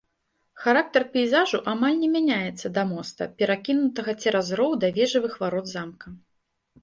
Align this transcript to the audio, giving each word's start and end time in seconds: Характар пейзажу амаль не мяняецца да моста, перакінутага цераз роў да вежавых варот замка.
Характар 0.61 1.03
пейзажу 1.15 1.59
амаль 1.73 1.99
не 2.03 2.07
мяняецца 2.15 2.71
да 2.77 2.85
моста, 2.93 3.23
перакінутага 3.41 4.11
цераз 4.23 4.47
роў 4.61 4.71
да 4.85 4.89
вежавых 4.97 5.33
варот 5.43 5.65
замка. 5.75 6.07